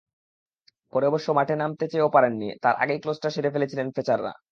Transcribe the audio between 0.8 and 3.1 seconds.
পরে অবশ্য মাঠে নামতে চেয়েও পারেননি, তার আগেই